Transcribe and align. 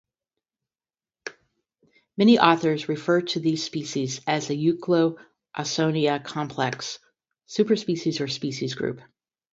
Many 2.17 2.39
authors 2.39 2.89
refer 2.89 3.21
to 3.21 3.39
these 3.39 3.63
species 3.63 4.19
as 4.25 4.47
the 4.47 4.55
"Euchloe 4.55 5.17
ausonia"-complex, 5.55 6.97
-superspecies 7.47 8.19
or 8.19 8.25
-species 8.25 8.75
group. 8.75 9.01